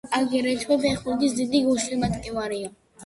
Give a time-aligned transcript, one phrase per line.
[0.19, 2.73] აგრეთვე ფეხბურთის დიდი გულშემატკივარია.